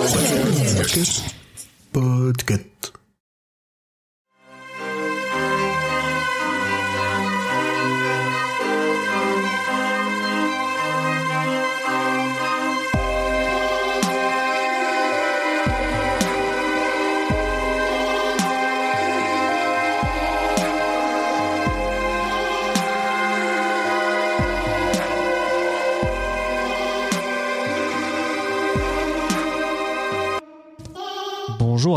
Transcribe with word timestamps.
Podcast. 0.00 1.24
Bonjour 1.92 2.32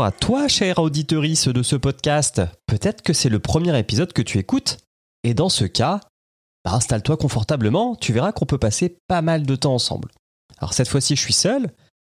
à 0.04 0.12
toi, 0.12 0.48
cher 0.48 0.80
auditorice 0.80 1.48
de 1.48 1.62
ce 1.62 1.76
podcast. 1.76 2.42
Peut-être 2.66 3.00
que 3.00 3.14
c'est 3.14 3.30
le 3.30 3.38
premier 3.38 3.78
épisode 3.78 4.12
que 4.12 4.20
tu 4.20 4.38
écoutes. 4.38 4.76
Et 5.22 5.32
dans 5.32 5.48
ce 5.48 5.64
cas, 5.64 6.00
bah, 6.62 6.72
installe-toi 6.74 7.16
confortablement, 7.16 7.96
tu 7.96 8.12
verras 8.12 8.32
qu'on 8.32 8.44
peut 8.44 8.58
passer 8.58 8.98
pas 9.08 9.22
mal 9.22 9.46
de 9.46 9.56
temps 9.56 9.72
ensemble. 9.72 10.10
Alors 10.58 10.74
cette 10.74 10.88
fois-ci, 10.88 11.16
je 11.16 11.22
suis 11.22 11.32
seul, 11.32 11.70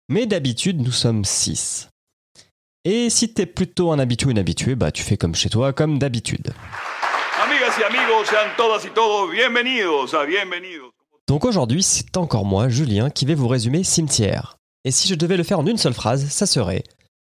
mais 0.09 0.27
d'habitude, 0.27 0.81
nous 0.81 0.93
sommes 0.93 1.25
six. 1.25 1.89
Et 2.85 3.11
si 3.11 3.35
t'es 3.35 3.47
plutôt 3.47 3.91
un 3.91 3.99
habitué 3.99 4.29
ou 4.29 4.31
une 4.31 4.39
habituée, 4.39 4.77
bah 4.77 4.93
tu 4.93 5.03
fais 5.03 5.17
comme 5.17 5.35
chez 5.35 5.51
toi, 5.51 5.73
comme 5.73 5.99
d'habitude. 5.99 6.53
Donc 11.27 11.45
aujourd'hui, 11.45 11.83
c'est 11.83 12.17
encore 12.17 12.45
moi, 12.45 12.69
Julien, 12.69 13.11
qui 13.11 13.27
vais 13.27 13.35
vous 13.35 13.49
résumer 13.49 13.83
Cimetière. 13.83 14.57
Et 14.85 14.93
si 14.93 15.09
je 15.09 15.17
devais 15.17 15.37
le 15.37 15.43
faire 15.43 15.59
en 15.59 15.67
une 15.67 15.77
seule 15.77 15.93
phrase, 15.93 16.29
ça 16.29 16.47
serait 16.47 16.85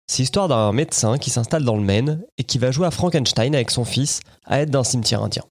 C'est 0.07 0.21
l'histoire 0.21 0.47
d'un 0.47 0.71
médecin 0.71 1.17
qui 1.17 1.31
s'installe 1.31 1.63
dans 1.63 1.75
le 1.75 1.81
Maine 1.81 2.21
et 2.37 2.43
qui 2.43 2.59
va 2.59 2.69
jouer 2.71 2.85
à 2.85 2.91
Frankenstein 2.91 3.55
avec 3.55 3.71
son 3.71 3.85
fils 3.85 4.19
à 4.45 4.61
être 4.61 4.69
d'un 4.69 4.83
cimetière 4.83 5.23
indien. 5.23 5.43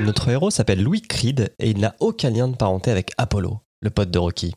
Notre 0.00 0.28
héros 0.28 0.50
s'appelle 0.50 0.82
Louis 0.82 1.02
Creed 1.02 1.52
et 1.58 1.70
il 1.70 1.78
n'a 1.78 1.94
aucun 2.00 2.30
lien 2.30 2.48
de 2.48 2.56
parenté 2.56 2.90
avec 2.90 3.12
Apollo, 3.18 3.60
le 3.80 3.90
pote 3.90 4.10
de 4.10 4.18
Rocky. 4.18 4.54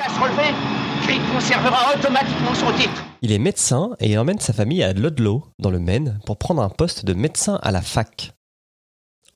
à 0.00 0.08
se 0.08 0.20
relever, 0.20 0.54
Creed 1.02 1.22
conservera 1.32 1.94
automatiquement 1.94 2.54
son 2.54 2.72
titre. 2.76 3.04
Il 3.22 3.30
est 3.30 3.38
médecin 3.38 3.90
et 4.00 4.10
il 4.10 4.18
emmène 4.18 4.40
sa 4.40 4.52
famille 4.52 4.82
à 4.82 4.92
Ludlow, 4.92 5.44
dans 5.58 5.70
le 5.70 5.78
Maine, 5.78 6.18
pour 6.26 6.36
prendre 6.36 6.62
un 6.62 6.68
poste 6.68 7.04
de 7.04 7.14
médecin 7.14 7.60
à 7.62 7.70
la 7.70 7.82
fac. 7.82 8.32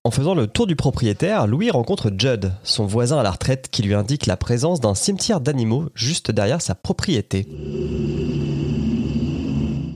En 0.03 0.11
faisant 0.11 0.35
le 0.35 0.47
tour 0.47 0.67
du 0.67 0.77
propriétaire, 0.77 1.47
Louis 1.47 1.71
rencontre 1.71 2.11
Judd, 2.17 2.55
son 2.63 2.87
voisin 2.87 3.19
à 3.19 3.23
la 3.23 3.33
retraite, 3.33 3.69
qui 3.71 3.83
lui 3.83 3.93
indique 3.93 4.25
la 4.25 4.39
présence 4.39 4.81
d'un 4.81 4.95
cimetière 4.95 5.43
d'animaux 5.43 5.91
juste 5.95 6.31
derrière 6.31 6.63
sa 6.63 6.75
propriété. 6.75 7.47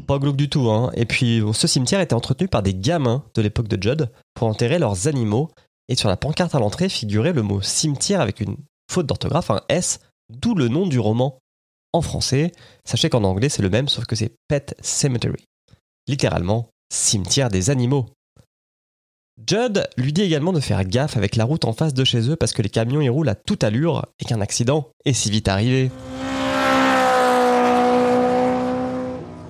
Pas 0.06 0.18
glauque 0.18 0.36
du 0.36 0.50
tout, 0.50 0.68
hein. 0.68 0.90
Et 0.92 1.06
puis, 1.06 1.42
ce 1.54 1.66
cimetière 1.66 2.00
était 2.00 2.12
entretenu 2.12 2.48
par 2.48 2.62
des 2.62 2.74
gamins 2.74 3.24
de 3.34 3.40
l'époque 3.40 3.68
de 3.68 3.82
Judd 3.82 4.10
pour 4.34 4.46
enterrer 4.46 4.78
leurs 4.78 5.08
animaux. 5.08 5.50
Et 5.88 5.94
sur 5.94 6.10
la 6.10 6.18
pancarte 6.18 6.54
à 6.54 6.58
l'entrée 6.58 6.90
figurait 6.90 7.32
le 7.32 7.40
mot 7.40 7.62
cimetière 7.62 8.20
avec 8.20 8.40
une 8.40 8.56
faute 8.92 9.06
d'orthographe, 9.06 9.50
un 9.50 9.62
S, 9.70 10.00
d'où 10.28 10.54
le 10.54 10.68
nom 10.68 10.86
du 10.86 10.98
roman. 10.98 11.38
En 11.94 12.02
français, 12.02 12.52
sachez 12.84 13.08
qu'en 13.08 13.24
anglais 13.24 13.48
c'est 13.48 13.62
le 13.62 13.70
même 13.70 13.88
sauf 13.88 14.04
que 14.04 14.16
c'est 14.16 14.34
Pet 14.48 14.74
Cemetery. 14.82 15.46
Littéralement, 16.08 16.68
cimetière 16.92 17.48
des 17.48 17.70
animaux. 17.70 18.06
Judd 19.36 19.88
lui 19.96 20.12
dit 20.12 20.22
également 20.22 20.52
de 20.52 20.60
faire 20.60 20.84
gaffe 20.84 21.16
avec 21.16 21.34
la 21.34 21.44
route 21.44 21.64
en 21.64 21.72
face 21.72 21.92
de 21.92 22.04
chez 22.04 22.30
eux 22.30 22.36
parce 22.36 22.52
que 22.52 22.62
les 22.62 22.68
camions 22.68 23.00
y 23.00 23.08
roulent 23.08 23.28
à 23.28 23.34
toute 23.34 23.64
allure 23.64 24.06
et 24.20 24.24
qu'un 24.24 24.40
accident 24.40 24.90
est 25.04 25.12
si 25.12 25.28
vite 25.28 25.48
arrivé. 25.48 25.90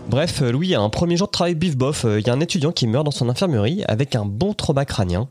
Bref, 0.08 0.40
Louis 0.40 0.74
a 0.74 0.80
un 0.80 0.88
premier 0.88 1.18
jour 1.18 1.26
de 1.28 1.32
travail 1.32 1.54
bif 1.54 1.76
bof, 1.76 2.06
il 2.08 2.26
y 2.26 2.30
a 2.30 2.32
un 2.32 2.40
étudiant 2.40 2.72
qui 2.72 2.86
meurt 2.86 3.04
dans 3.04 3.10
son 3.10 3.28
infirmerie 3.28 3.84
avec 3.86 4.16
un 4.16 4.24
bon 4.24 4.54
trauma 4.54 4.86
crânien. 4.86 5.28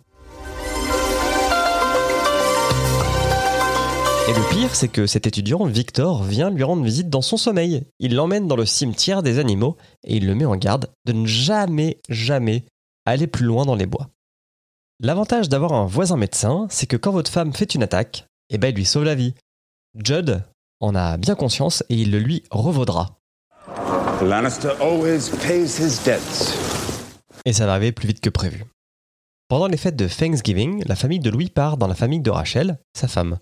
Et 4.29 4.33
le 4.33 4.55
pire, 4.55 4.75
c'est 4.75 4.88
que 4.88 5.07
cet 5.07 5.25
étudiant, 5.25 5.66
Victor, 5.66 6.23
vient 6.23 6.49
lui 6.49 6.63
rendre 6.63 6.83
visite 6.83 7.09
dans 7.09 7.22
son 7.22 7.38
sommeil. 7.38 7.83
Il 7.99 8.16
l'emmène 8.16 8.47
dans 8.47 8.55
le 8.55 8.66
cimetière 8.66 9.23
des 9.23 9.39
animaux 9.39 9.78
et 10.05 10.17
il 10.17 10.28
le 10.28 10.35
met 10.35 10.45
en 10.45 10.55
garde 10.55 10.91
de 11.05 11.13
ne 11.13 11.25
jamais, 11.25 11.99
jamais 12.07 12.66
aller 13.05 13.28
plus 13.28 13.45
loin 13.45 13.66
dans 13.66 13.75
les 13.75 13.85
bois. 13.85 14.12
L'avantage 14.99 15.49
d'avoir 15.49 15.73
un 15.73 15.85
voisin 15.85 16.17
médecin, 16.17 16.67
c'est 16.69 16.87
que 16.87 16.97
quand 16.97 17.11
votre 17.11 17.31
femme 17.31 17.53
fait 17.53 17.75
une 17.75 17.83
attaque, 17.83 18.25
eh 18.49 18.57
ben 18.57 18.69
il 18.69 18.75
lui 18.75 18.85
sauve 18.85 19.03
la 19.03 19.15
vie. 19.15 19.33
Judd 19.95 20.43
en 20.79 20.95
a 20.95 21.17
bien 21.17 21.35
conscience 21.35 21.83
et 21.89 21.95
il 21.95 22.11
le 22.11 22.19
lui 22.19 22.43
revaudra. 22.51 23.17
Lannister 24.21 24.71
always 24.79 25.29
pays 25.41 25.79
his 25.79 26.03
debts. 26.05 26.53
Et 27.45 27.53
ça 27.53 27.65
va 27.65 27.73
arriver 27.73 27.91
plus 27.91 28.07
vite 28.07 28.21
que 28.21 28.29
prévu. 28.29 28.65
Pendant 29.49 29.67
les 29.67 29.77
fêtes 29.77 29.95
de 29.95 30.07
Thanksgiving, 30.07 30.83
la 30.85 30.95
famille 30.95 31.19
de 31.19 31.29
Louis 31.29 31.49
part 31.49 31.77
dans 31.77 31.87
la 31.87 31.95
famille 31.95 32.21
de 32.21 32.31
Rachel, 32.31 32.79
sa 32.95 33.07
femme. 33.07 33.39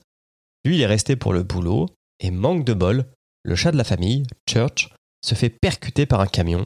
Lui, 0.66 0.76
il 0.76 0.82
est 0.82 0.88
resté 0.88 1.16
pour 1.16 1.34
le 1.34 1.44
boulot, 1.44 1.88
et 2.20 2.32
manque 2.32 2.66
de 2.66 2.74
bol, 2.74 3.06
le 3.44 3.56
chat 3.56 3.72
de 3.72 3.78
la 3.78 3.84
famille, 3.84 4.24
Church, 4.50 4.90
se 5.24 5.36
fait 5.36 5.50
percuter 5.50 6.06
par 6.06 6.22
un 6.22 6.28
camion. 6.28 6.66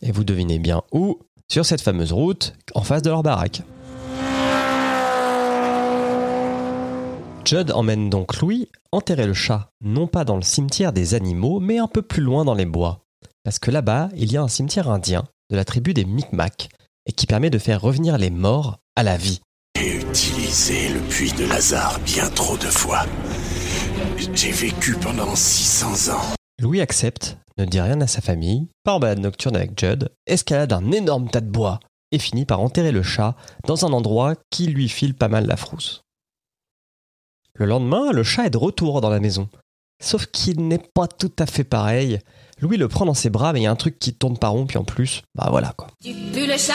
Et 0.00 0.12
vous 0.12 0.24
devinez 0.24 0.58
bien 0.58 0.82
où? 0.92 1.18
Sur 1.50 1.66
cette 1.66 1.80
fameuse 1.80 2.12
route, 2.12 2.54
en 2.74 2.82
face 2.82 3.02
de 3.02 3.10
leur 3.10 3.22
baraque. 3.22 3.62
Judd 7.52 7.70
emmène 7.72 8.08
donc 8.08 8.40
Louis 8.40 8.70
enterrer 8.92 9.26
le 9.26 9.34
chat, 9.34 9.68
non 9.82 10.06
pas 10.06 10.24
dans 10.24 10.36
le 10.36 10.42
cimetière 10.42 10.94
des 10.94 11.12
animaux, 11.12 11.60
mais 11.60 11.76
un 11.76 11.86
peu 11.86 12.00
plus 12.00 12.22
loin 12.22 12.46
dans 12.46 12.54
les 12.54 12.64
bois. 12.64 13.04
Parce 13.44 13.58
que 13.58 13.70
là-bas, 13.70 14.08
il 14.16 14.32
y 14.32 14.38
a 14.38 14.42
un 14.42 14.48
cimetière 14.48 14.88
indien 14.88 15.24
de 15.50 15.56
la 15.56 15.66
tribu 15.66 15.92
des 15.92 16.06
Micmacs, 16.06 16.70
et 17.04 17.12
qui 17.12 17.26
permet 17.26 17.50
de 17.50 17.58
faire 17.58 17.82
revenir 17.82 18.16
les 18.16 18.30
morts 18.30 18.78
à 18.96 19.02
la 19.02 19.18
vie. 19.18 19.42
J'ai 19.76 20.00
utilisé 20.00 20.88
le 20.94 21.00
puits 21.00 21.34
de 21.34 21.44
Lazare 21.44 22.00
bien 22.06 22.30
trop 22.30 22.56
de 22.56 22.62
fois. 22.62 23.04
J'ai 24.32 24.52
vécu 24.52 24.94
pendant 24.94 25.36
600 25.36 26.14
ans. 26.14 26.34
Louis 26.58 26.80
accepte, 26.80 27.36
ne 27.58 27.66
dit 27.66 27.82
rien 27.82 28.00
à 28.00 28.06
sa 28.06 28.22
famille, 28.22 28.68
part 28.82 28.94
en 28.94 29.00
balade 29.00 29.18
nocturne 29.18 29.56
avec 29.56 29.78
Judd, 29.78 30.08
escalade 30.26 30.72
un 30.72 30.90
énorme 30.90 31.28
tas 31.28 31.42
de 31.42 31.50
bois 31.50 31.80
et 32.12 32.18
finit 32.18 32.46
par 32.46 32.60
enterrer 32.60 32.92
le 32.92 33.02
chat 33.02 33.36
dans 33.66 33.84
un 33.84 33.92
endroit 33.92 34.36
qui 34.48 34.68
lui 34.68 34.88
file 34.88 35.12
pas 35.12 35.28
mal 35.28 35.46
la 35.46 35.58
frousse. 35.58 36.02
Le 37.58 37.66
lendemain, 37.66 38.12
le 38.12 38.22
chat 38.22 38.46
est 38.46 38.50
de 38.50 38.58
retour 38.58 39.00
dans 39.00 39.10
la 39.10 39.20
maison. 39.20 39.48
Sauf 40.02 40.26
qu'il 40.26 40.66
n'est 40.66 40.82
pas 40.94 41.06
tout 41.06 41.32
à 41.38 41.46
fait 41.46 41.64
pareil. 41.64 42.18
Louis 42.60 42.76
le 42.76 42.88
prend 42.88 43.04
dans 43.04 43.14
ses 43.14 43.30
bras, 43.30 43.52
mais 43.52 43.60
il 43.60 43.62
y 43.64 43.66
a 43.66 43.70
un 43.70 43.76
truc 43.76 43.98
qui 43.98 44.14
tourne 44.14 44.38
pas 44.38 44.48
rond, 44.48 44.66
puis 44.66 44.78
en 44.78 44.84
plus, 44.84 45.22
bah 45.34 45.48
voilà 45.50 45.72
quoi. 45.76 45.88
Tu 46.02 46.14
pues 46.32 46.46
le 46.46 46.56
chat, 46.56 46.74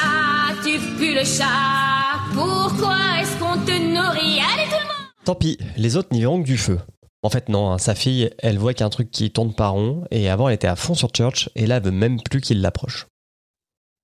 tu 0.64 0.78
pues 0.98 1.14
le 1.14 1.24
chat. 1.24 2.20
Pourquoi 2.34 2.96
est-ce 3.20 3.38
qu'on 3.40 3.58
te 3.66 3.72
nourrit? 3.72 4.40
Allez 4.40 4.70
tout 4.70 4.80
le 4.80 4.88
monde 4.88 5.08
Tant 5.26 5.36
pis, 5.36 5.58
les 5.78 5.98
autres 5.98 6.10
n'y 6.12 6.22
verront 6.22 6.42
que 6.42 6.48
du 6.48 6.58
feu. 6.58 6.80
En 7.24 7.30
fait, 7.30 7.50
non, 7.50 7.72
hein, 7.72 7.78
sa 7.80 7.96
fille, 7.96 8.30
elle 8.38 8.60
voit 8.60 8.74
qu'il 8.74 8.82
y 8.82 8.84
a 8.84 8.88
un 8.88 8.92
truc 8.92 9.10
qui 9.12 9.32
tourne 9.32 9.54
pas 9.54 9.70
rond, 9.70 10.06
et 10.12 10.30
avant 10.30 10.48
elle 10.48 10.56
était 10.56 10.68
à 10.68 10.76
fond 10.76 10.94
sur 10.94 11.10
Church, 11.16 11.50
et 11.56 11.66
là 11.66 11.78
elle 11.78 11.84
veut 11.84 11.92
même 11.92 12.22
plus 12.22 12.40
qu'il 12.40 12.62
l'approche. 12.62 13.08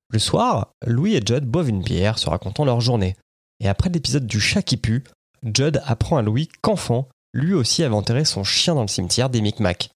Le 0.09 0.19
soir, 0.19 0.71
Louis 0.85 1.15
et 1.15 1.21
Judd 1.25 1.45
boivent 1.45 1.69
une 1.69 1.83
bière, 1.83 2.17
se 2.17 2.29
racontant 2.29 2.65
leur 2.65 2.81
journée. 2.81 3.15
Et 3.59 3.69
après 3.69 3.89
l'épisode 3.89 4.27
du 4.27 4.39
chat 4.39 4.61
qui 4.61 4.77
pue, 4.77 5.03
Judd 5.43 5.81
apprend 5.85 6.17
à 6.17 6.21
Louis 6.21 6.49
qu'enfant, 6.61 7.07
lui 7.33 7.53
aussi 7.53 7.83
avait 7.83 7.95
enterré 7.95 8.25
son 8.25 8.43
chien 8.43 8.75
dans 8.75 8.81
le 8.81 8.87
cimetière 8.87 9.29
des 9.29 9.41
Micmacs. 9.41 9.89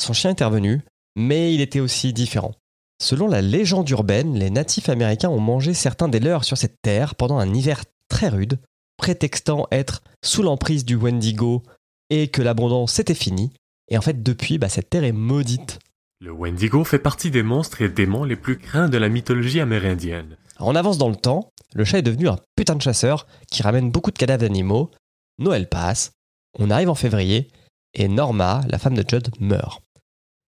Son 0.00 0.12
chien 0.12 0.34
est 0.34 0.44
revenu, 0.44 0.82
mais 1.16 1.54
il 1.54 1.60
était 1.60 1.80
aussi 1.80 2.12
différent. 2.12 2.54
Selon 3.00 3.28
la 3.28 3.40
légende 3.40 3.88
urbaine, 3.88 4.38
les 4.38 4.50
natifs 4.50 4.88
américains 4.88 5.30
ont 5.30 5.40
mangé 5.40 5.72
certains 5.72 6.08
des 6.08 6.20
leurs 6.20 6.44
sur 6.44 6.58
cette 6.58 6.82
terre 6.82 7.14
pendant 7.14 7.38
un 7.38 7.54
hiver 7.54 7.84
très 8.08 8.28
rude, 8.28 8.58
prétextant 8.98 9.66
être 9.70 10.02
sous 10.22 10.42
l'emprise 10.42 10.84
du 10.84 10.96
Wendigo 10.96 11.62
et 12.10 12.28
que 12.28 12.42
l'abondance 12.42 12.98
était 12.98 13.14
finie. 13.14 13.52
Et 13.88 13.96
en 13.96 14.02
fait, 14.02 14.22
depuis, 14.22 14.58
bah, 14.58 14.68
cette 14.68 14.90
terre 14.90 15.04
est 15.04 15.12
maudite. 15.12 15.78
Le 16.22 16.32
Wendigo 16.32 16.84
fait 16.84 16.98
partie 16.98 17.30
des 17.30 17.42
monstres 17.42 17.80
et 17.80 17.88
démons 17.88 18.24
les 18.24 18.36
plus 18.36 18.58
craints 18.58 18.90
de 18.90 18.98
la 18.98 19.08
mythologie 19.08 19.58
amérindienne. 19.58 20.36
On 20.58 20.76
avance 20.76 20.98
dans 20.98 21.08
le 21.08 21.16
temps, 21.16 21.48
le 21.72 21.86
chat 21.86 22.00
est 22.00 22.02
devenu 22.02 22.28
un 22.28 22.38
putain 22.56 22.74
de 22.74 22.82
chasseur 22.82 23.26
qui 23.50 23.62
ramène 23.62 23.90
beaucoup 23.90 24.10
de 24.10 24.18
cadavres 24.18 24.42
d'animaux. 24.42 24.90
Noël 25.38 25.66
passe, 25.66 26.12
on 26.58 26.70
arrive 26.70 26.90
en 26.90 26.94
février, 26.94 27.48
et 27.94 28.06
Norma, 28.06 28.60
la 28.68 28.78
femme 28.78 28.96
de 28.96 29.04
Judd, 29.08 29.30
meurt. 29.40 29.82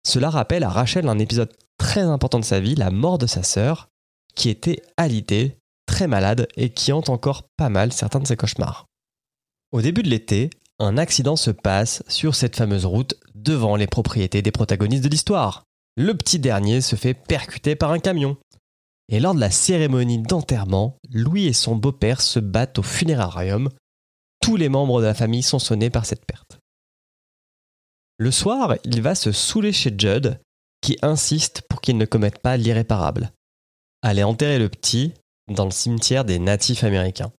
Cela 0.04 0.32
rappelle 0.32 0.64
à 0.64 0.70
Rachel 0.70 1.08
un 1.08 1.20
épisode 1.20 1.54
très 1.78 2.02
important 2.02 2.40
de 2.40 2.46
sa 2.46 2.60
vie, 2.60 2.74
la 2.74 2.90
mort 2.90 3.20
de 3.20 3.28
sa 3.28 3.44
sœur, 3.44 3.90
qui 4.34 4.50
était 4.50 4.82
alitée, 4.98 5.60
très 5.86 6.08
malade 6.08 6.48
et 6.56 6.70
qui 6.72 6.92
hante 6.92 7.10
encore 7.10 7.48
pas 7.58 7.70
mal 7.70 7.94
certains 7.94 8.20
de 8.20 8.28
ses 8.28 8.38
cauchemars. 8.38 8.88
Au 9.72 9.84
début 9.84 10.02
de 10.02 10.10
l'été, 10.10 10.50
un 10.80 10.98
accident 10.98 11.36
se 11.36 11.52
passe 11.52 12.04
sur 12.08 12.36
cette 12.36 12.56
fameuse 12.56 12.86
route 12.86 13.16
devant 13.36 13.76
les 13.76 13.88
propriétés 13.88 14.42
des 14.42 14.52
protagonistes 14.52 15.04
de 15.04 15.10
l'histoire. 15.10 15.64
Le 15.98 16.14
petit 16.14 16.40
dernier 16.40 16.82
se 16.82 16.96
fait 16.96 17.14
percuter 17.14 17.76
par 17.76 17.92
un 17.92 18.00
camion. 18.00 18.38
Et 19.10 19.20
lors 19.20 19.36
de 19.36 19.40
la 19.40 19.52
cérémonie 19.52 20.22
d'enterrement, 20.22 20.98
Louis 21.12 21.48
et 21.48 21.54
son 21.54 21.76
beau-père 21.76 22.22
se 22.22 22.40
battent 22.40 22.80
au 22.80 22.84
funérarium. 22.84 23.70
Tous 24.42 24.56
les 24.56 24.70
membres 24.70 25.02
de 25.02 25.08
la 25.08 25.14
famille 25.14 25.44
sont 25.44 25.60
sonnés 25.60 25.90
par 25.90 26.06
cette 26.06 26.26
perte. 26.26 26.60
Le 28.18 28.32
soir, 28.32 28.76
il 28.86 29.02
va 29.02 29.16
se 29.16 29.32
saouler 29.32 29.74
chez 29.74 29.94
Judd, 29.98 30.40
qui 30.82 30.98
insiste 31.02 31.64
pour 31.70 31.82
qu'il 31.82 31.98
ne 31.98 32.06
commette 32.06 32.40
pas 32.40 32.56
l'irréparable. 32.56 33.32
Aller 34.02 34.24
enterrer 34.24 34.60
le 34.60 34.70
petit 34.70 35.14
dans 35.50 35.66
le 35.66 35.72
cimetière 35.72 36.24
des 36.24 36.40
natifs 36.40 36.84
américains. 36.84 37.34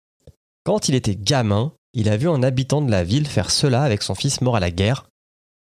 Quand 0.66 0.90
il 0.90 0.96
était 0.96 1.16
gamin, 1.16 1.74
il 1.94 2.10
a 2.10 2.18
vu 2.18 2.30
un 2.30 2.44
habitant 2.44 2.82
de 2.82 2.92
la 2.92 3.04
ville 3.04 3.28
faire 3.28 3.52
cela 3.52 3.84
avec 3.84 4.04
son 4.04 4.16
fils 4.16 4.42
mort 4.42 4.56
à 4.56 4.60
la 4.60 4.72
guerre. 4.72 5.08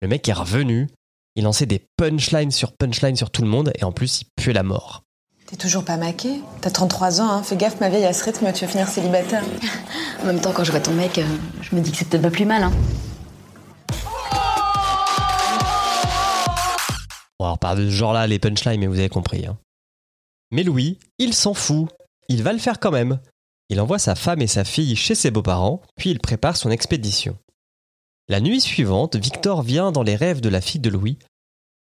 Le 0.00 0.08
mec 0.08 0.28
est 0.28 0.32
revenu, 0.32 0.88
il 1.36 1.44
lançait 1.44 1.66
des 1.66 1.86
punchlines 1.96 2.50
sur 2.50 2.72
punchlines 2.72 3.16
sur 3.16 3.30
tout 3.30 3.42
le 3.42 3.48
monde 3.48 3.72
et 3.78 3.84
en 3.84 3.92
plus 3.92 4.22
il 4.22 4.26
puait 4.36 4.52
la 4.52 4.62
mort. 4.62 5.02
T'es 5.46 5.56
toujours 5.56 5.84
pas 5.84 5.98
maquée 5.98 6.40
T'as 6.62 6.70
33 6.70 7.20
ans, 7.20 7.30
hein 7.30 7.42
Fais 7.42 7.56
gaffe, 7.56 7.78
ma 7.80 7.90
vieille, 7.90 8.06
à 8.06 8.14
ce 8.14 8.24
rythme, 8.24 8.50
tu 8.52 8.64
vas 8.64 8.70
finir 8.70 8.88
célibataire. 8.88 9.44
En 10.22 10.26
même 10.26 10.40
temps, 10.40 10.52
quand 10.52 10.64
je 10.64 10.70
vois 10.70 10.80
ton 10.80 10.94
mec, 10.94 11.18
euh, 11.18 11.26
je 11.60 11.76
me 11.76 11.82
dis 11.82 11.90
que 11.92 11.98
c'est 11.98 12.08
peut-être 12.08 12.22
pas 12.22 12.30
plus 12.30 12.46
mal. 12.46 12.62
Hein. 12.62 12.72
Bon, 17.38 17.44
alors 17.44 17.58
pas 17.58 17.74
de 17.74 17.84
ce 17.84 17.90
genre-là, 17.90 18.26
les 18.26 18.38
punchlines, 18.38 18.80
mais 18.80 18.86
vous 18.86 18.98
avez 18.98 19.10
compris. 19.10 19.44
hein. 19.46 19.58
Mais 20.50 20.62
Louis, 20.62 20.98
il 21.18 21.34
s'en 21.34 21.52
fout. 21.52 21.88
Il 22.28 22.42
va 22.42 22.54
le 22.54 22.58
faire 22.58 22.80
quand 22.80 22.90
même. 22.90 23.18
Il 23.74 23.80
envoie 23.80 23.98
sa 23.98 24.14
femme 24.14 24.40
et 24.40 24.46
sa 24.46 24.62
fille 24.62 24.94
chez 24.94 25.16
ses 25.16 25.32
beaux-parents, 25.32 25.82
puis 25.96 26.10
il 26.10 26.20
prépare 26.20 26.56
son 26.56 26.70
expédition. 26.70 27.36
La 28.28 28.38
nuit 28.38 28.60
suivante, 28.60 29.16
Victor 29.16 29.62
vient 29.62 29.90
dans 29.90 30.04
les 30.04 30.14
rêves 30.14 30.40
de 30.40 30.48
la 30.48 30.60
fille 30.60 30.80
de 30.80 30.90
Louis 30.90 31.18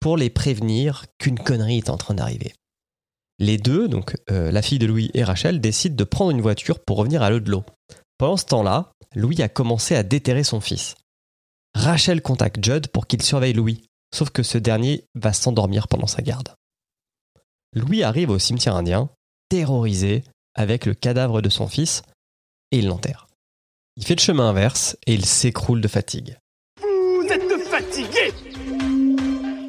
pour 0.01 0.17
les 0.17 0.31
prévenir 0.31 1.05
qu'une 1.19 1.39
connerie 1.39 1.77
est 1.77 1.91
en 1.91 1.99
train 1.99 2.15
d'arriver. 2.15 2.55
Les 3.39 3.59
deux, 3.59 3.89
donc 3.89 4.17
euh, 4.31 4.51
la 4.51 4.63
fille 4.63 4.79
de 4.79 4.87
Louis 4.87 5.11
et 5.13 5.23
Rachel, 5.23 5.61
décident 5.61 5.95
de 5.95 6.05
prendre 6.05 6.31
une 6.31 6.41
voiture 6.41 6.83
pour 6.83 6.97
revenir 6.97 7.21
à 7.21 7.29
l'eau. 7.29 7.63
Pendant 8.17 8.39
ce 8.39 8.47
temps-là, 8.47 8.91
Louis 9.15 9.43
a 9.43 9.51
commencé 9.51 9.95
à 9.95 10.03
déterrer 10.03 10.45
son 10.45 10.63
fils. 10.63 10.95
Rachel 11.75 12.23
contacte 12.23 12.65
Judd 12.65 12.89
pour 12.89 13.07
qu'il 13.07 13.21
surveille 13.21 13.53
Louis, 13.53 13.83
sauf 14.15 14.31
que 14.31 14.43
ce 14.43 14.57
dernier 14.57 15.05
va 15.15 15.35
s'endormir 15.35 15.89
pendant 15.89 16.07
sa 16.07 16.23
garde. 16.23 16.55
Louis 17.75 18.03
arrive 18.03 18.31
au 18.31 18.39
cimetière 18.39 18.77
indien, 18.77 19.11
terrorisé, 19.51 20.25
avec 20.55 20.87
le 20.87 20.95
cadavre 20.95 21.43
de 21.43 21.49
son 21.49 21.69
fils, 21.69 22.03
et 22.71 22.79
il 22.79 22.87
l'enterre. 22.87 23.27
Il 23.97 24.05
fait 24.05 24.15
le 24.15 24.21
chemin 24.21 24.49
inverse 24.49 24.97
et 25.07 25.15
il 25.15 25.25
s'écroule 25.25 25.81
de 25.81 25.89
fatigue. 25.89 26.39
Vous 26.81 27.27
êtes 27.31 27.43
fatigué 27.69 28.33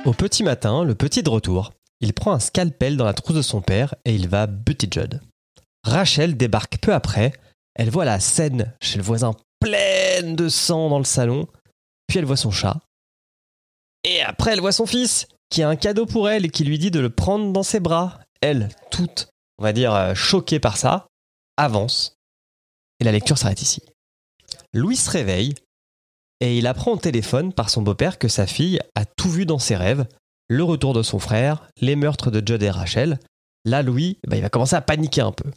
Au 0.06 0.14
petit 0.14 0.44
matin, 0.44 0.84
le 0.84 0.96
petit 0.96 1.24
de 1.24 1.30
retour, 1.30 1.74
il 2.00 2.14
prend 2.14 2.34
un 2.34 2.40
scalpel 2.40 2.98
dans 2.98 3.06
la 3.06 3.14
trousse 3.14 3.36
de 3.36 3.42
son 3.42 3.62
père 3.62 3.96
et 4.06 4.16
il 4.16 4.28
va 4.28 4.48
buter 4.48 4.88
Judd. 4.90 5.22
Rachel 5.84 6.38
débarque 6.38 6.80
peu 6.80 6.94
après, 6.94 7.34
elle 7.76 7.90
voit 7.90 8.06
la 8.06 8.20
scène 8.20 8.74
chez 8.82 8.98
le 8.98 9.04
voisin 9.04 9.34
pleine 9.60 10.36
de 10.36 10.50
sang 10.50 10.90
dans 10.90 11.00
le 11.00 11.06
salon, 11.06 11.48
puis 12.08 12.20
elle 12.20 12.26
voit 12.26 12.38
son 12.38 12.52
chat. 12.52 12.80
Et 14.04 14.22
après, 14.22 14.52
elle 14.52 14.60
voit 14.60 14.72
son 14.72 14.86
fils, 14.86 15.28
qui 15.50 15.64
a 15.64 15.70
un 15.70 15.76
cadeau 15.76 16.06
pour 16.06 16.30
elle 16.30 16.46
et 16.46 16.50
qui 16.50 16.64
lui 16.64 16.78
dit 16.78 16.92
de 16.92 17.00
le 17.00 17.10
prendre 17.10 17.52
dans 17.54 17.64
ses 17.64 17.80
bras. 17.80 18.20
Elle, 18.42 18.70
toute, 18.92 19.30
on 19.64 19.66
va 19.66 19.72
dire, 19.72 19.96
euh, 19.96 20.14
choquée 20.14 20.60
par 20.60 20.76
ça, 20.76 21.08
avance. 21.56 22.18
Et 23.00 23.06
la 23.06 23.14
lecture 23.14 23.38
s'arrête 23.38 23.62
ici. 23.62 23.82
Louis 24.74 24.98
se 24.98 25.10
réveille 25.10 25.54
et 26.42 26.58
il 26.58 26.68
apprend 26.68 26.92
au 26.92 26.98
téléphone 26.98 27.54
par 27.54 27.70
son 27.70 27.82
beau-père 27.82 28.20
que 28.20 28.28
sa 28.28 28.46
fille 28.46 28.82
a 28.96 29.06
tout 29.06 29.30
vu 29.30 29.46
dans 29.46 29.60
ses 29.60 29.78
rêves, 29.78 30.06
le 30.50 30.66
retour 30.66 30.94
de 30.94 31.02
son 31.02 31.18
frère, 31.18 31.66
les 31.80 31.96
meurtres 31.96 32.30
de 32.30 32.46
Judd 32.46 32.62
et 32.62 32.70
Rachel. 32.70 33.22
Là, 33.64 33.84
Louis, 33.84 34.18
bah, 34.28 34.36
il 34.36 34.42
va 34.42 34.50
commencer 34.50 34.76
à 34.76 34.82
paniquer 34.82 35.22
un 35.22 35.32
peu. 35.32 35.50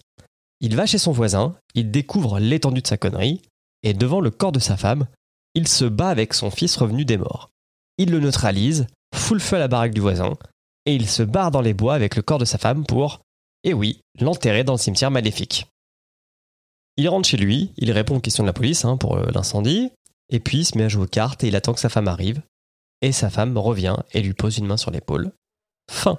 Il 0.61 0.77
va 0.77 0.87
chez 0.87 0.99
son 0.99 1.11
voisin, 1.11 1.57
il 1.75 1.91
découvre 1.91 2.39
l'étendue 2.39 2.83
de 2.83 2.87
sa 2.87 2.99
connerie, 2.99 3.43
et 3.83 3.93
devant 3.93 4.21
le 4.21 4.31
corps 4.31 4.53
de 4.53 4.61
sa 4.61 4.77
femme, 4.77 5.09
il 5.57 5.67
se 5.67 5.85
bat 5.85 6.11
avec 6.11 6.33
son 6.33 6.53
fils 6.53 6.77
revenu 6.77 7.05
des 7.05 7.17
morts. 7.17 7.51
Il 7.99 8.13
le 8.13 8.21
neutralise, 8.21 8.87
fout 9.13 9.35
le 9.35 9.43
feu 9.43 9.57
à 9.57 9.59
la 9.59 9.67
baraque 9.67 9.95
du 9.95 10.01
voisin, 10.01 10.35
et 10.85 10.95
il 10.95 11.09
se 11.09 11.25
barre 11.25 11.51
dans 11.51 11.61
les 11.61 11.75
bois 11.75 11.95
avec 11.95 12.15
le 12.15 12.23
corps 12.23 12.39
de 12.39 12.45
sa 12.45 12.59
femme 12.59 12.87
pour, 12.87 13.19
eh 13.67 13.75
oui, 13.75 14.01
l'enterrer 14.21 14.63
dans 14.63 14.75
le 14.75 14.79
cimetière 14.79 15.11
maléfique. 15.11 15.67
Il 16.97 17.09
rentre 17.09 17.29
chez 17.29 17.37
lui, 17.37 17.73
il 17.77 17.91
répond 17.91 18.17
aux 18.17 18.21
questions 18.21 18.45
de 18.45 18.49
la 18.49 18.53
police 18.53 18.85
hein, 18.85 18.97
pour 18.97 19.17
euh, 19.17 19.29
l'incendie, 19.35 19.91
et 20.31 20.41
puis 20.41 20.59
il 20.59 20.65
se 20.65 20.79
met 20.79 20.85
à 20.85 20.89
jouer 20.89 21.03
aux 21.03 21.09
cartes 21.09 21.43
et 21.45 21.49
il 21.49 21.57
attend 21.57 21.75
que 21.75 21.81
sa 21.81 21.89
femme 21.89 22.09
arrive. 22.09 22.41
Et 23.03 23.13
sa 23.13 23.29
femme 23.29 23.59
revient 23.59 23.97
et 24.13 24.23
lui 24.23 24.33
pose 24.35 24.57
une 24.57 24.67
main 24.67 24.77
sur 24.77 24.91
l'épaule. 24.91 25.33
Fin. 25.91 26.19